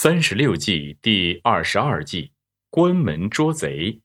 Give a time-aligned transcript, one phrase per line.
[0.00, 2.30] 三十六计第二十二计，
[2.70, 4.00] 关门捉贼。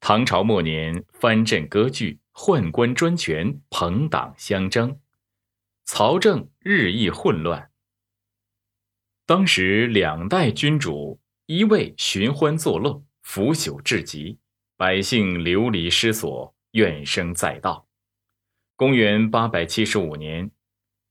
[0.00, 4.98] 唐朝末年，藩镇割据，宦官专权，朋党相争，
[5.84, 7.70] 朝政日益混乱。
[9.26, 14.38] 当时两代君主一味寻欢作乐，腐朽至极，
[14.78, 17.86] 百姓流离失所，怨声载道。
[18.74, 20.50] 公元八百七十五年，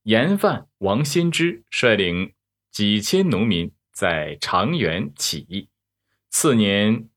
[0.02, 2.32] 盐贩王先知率领。
[2.70, 5.68] 几千农民在长垣起义。
[6.30, 7.08] 次年，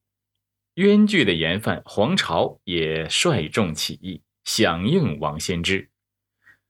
[0.75, 5.89] 冤剧的盐贩黄巢也率众起义，响应王先知。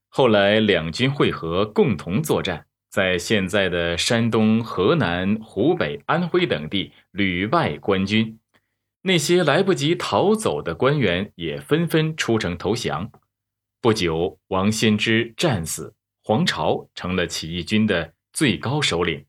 [0.08, 8.38] 后来两军会合，共同作战，在现在的山东、河南、湖北、安徽等地屡败官军。
[9.02, 13.10] 那些来不及逃走的官员也纷纷出城投降。
[13.80, 18.14] 不久，王先知战死，黄巢成了起义军的。
[18.34, 19.26] 最高首领。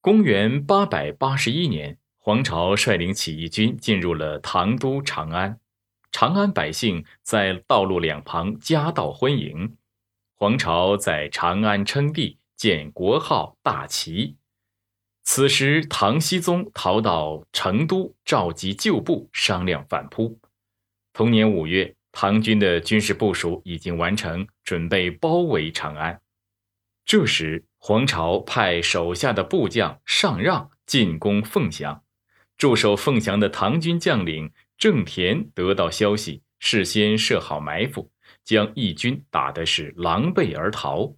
[0.00, 5.60] 公元八百八十一年，黄巢率领起义军进入了唐都长安，
[6.10, 9.76] 长安百姓在道路两旁夹道欢迎。
[10.34, 14.34] 黄巢在长安称帝，建国号大齐。
[15.22, 20.40] 此时，唐僖宗逃到成都，召集旧部商量反扑。
[21.12, 26.20] 同年五月，唐军的军事部署已经完成，准备包围长安。
[27.10, 32.04] 这时，黄巢派手下的部将上让进攻凤翔。
[32.56, 38.12] 驻守凤翔的唐军将领郑田得到消息，事先设好埋伏，
[38.44, 41.12] 将义军打的是狼狈而逃。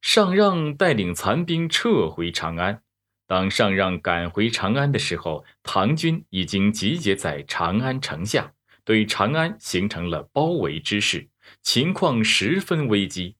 [0.00, 2.82] 上让带领残兵撤回长安。
[3.26, 8.52] 当上让赶回长安的时候，唐军已经集结在长安城下，
[8.84, 11.28] 对长安形成了包围之势，
[11.64, 13.34] 情况十分危机。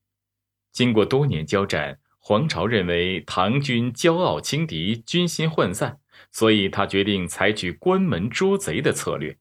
[0.76, 5.96] 经过多年交战，黄巢认为唐军骄傲轻敌，军心涣散，
[6.30, 9.38] 所以他决定采取关门捉贼的策略。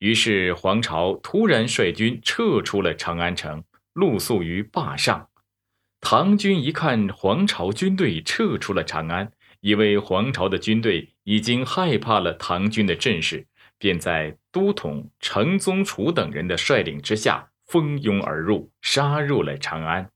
[0.00, 3.62] 于是，黄巢突然率军撤出了长安城，
[3.92, 5.28] 露宿于坝上。
[6.00, 9.30] 唐军一看黄巢军队撤出了长安，
[9.60, 13.46] 以为黄巢的军队已经害怕了唐军的阵势，
[13.78, 20.10] 便在都统程宗楚等人的率领之下，蜂拥而入，杀入了长安。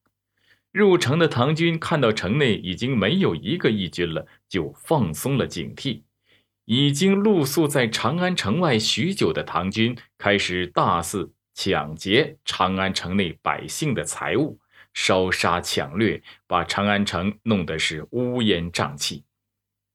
[0.72, 6.02] 入城的唐军看到城内已经没有一个义军了，就放松了警惕。
[6.64, 14.58] 已经露宿在长安城外许久的唐军开始大肆抢劫长安城内百姓的财物，
[14.94, 19.24] 烧杀抢掠，把长安城弄得是乌烟瘴气。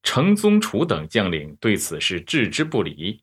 [0.03, 3.21] 程宗楚等将领对此事置之不理。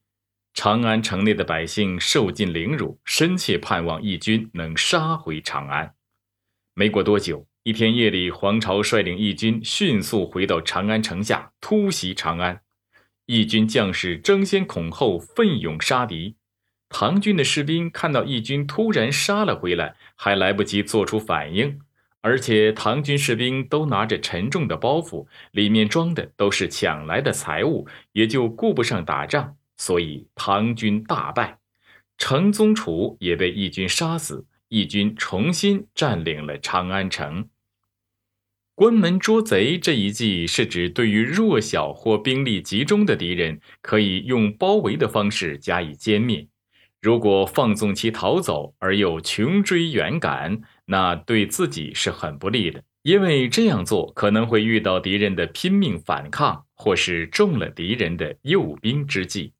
[0.54, 5.94] 长安城内的百姓受尽凌辱，深切盼望义军能杀回长安。
[6.76, 12.62] 没过多久，一天夜里，黄巢率领义军迅速回到长安城下，突袭长安。
[13.26, 16.34] 义军将士争先恐后，奋勇杀敌。
[16.88, 21.78] 唐军的士兵看到义军突然杀了回来，还来不及做出反应，
[22.20, 31.58] 而且唐军士兵都拿着沉重的包袱，里面装的都是抢来的财物，也就顾不上打仗，所以唐军大败，
[32.18, 34.44] 程宗楚也被义军杀死。
[34.68, 37.48] 义军重新占领了长安城。
[38.74, 46.48] 关门捉贼这一计是指对于弱小或兵力集中的敌人，可以用包围的方式加以歼灭。
[47.00, 59.52] 如果放纵其逃走而又穷追远赶，那对自己是很不利的，因为这样做可能会遇到敌人的拼命反抗，或是中了敌人的诱兵之计。